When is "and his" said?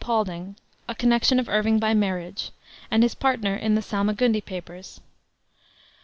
2.89-3.13